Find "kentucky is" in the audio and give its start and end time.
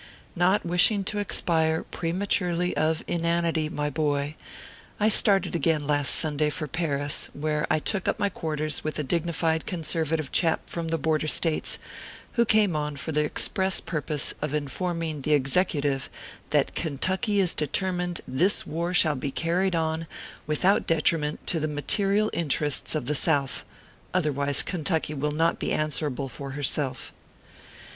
16.73-17.53